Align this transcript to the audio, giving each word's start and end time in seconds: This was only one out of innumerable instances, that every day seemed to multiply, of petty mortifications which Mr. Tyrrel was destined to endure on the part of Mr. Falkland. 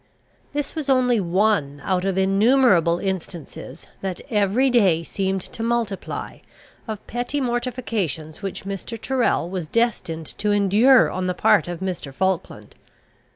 This 0.51 0.73
was 0.73 0.89
only 0.89 1.19
one 1.19 1.79
out 1.85 2.05
of 2.05 2.17
innumerable 2.17 2.97
instances, 2.97 3.85
that 4.01 4.19
every 4.31 4.71
day 4.71 5.03
seemed 5.03 5.41
to 5.53 5.61
multiply, 5.61 6.39
of 6.87 7.05
petty 7.05 7.39
mortifications 7.39 8.41
which 8.41 8.65
Mr. 8.65 8.99
Tyrrel 8.99 9.47
was 9.47 9.67
destined 9.67 10.25
to 10.39 10.49
endure 10.51 11.11
on 11.11 11.27
the 11.27 11.35
part 11.35 11.67
of 11.67 11.81
Mr. 11.81 12.11
Falkland. 12.11 12.73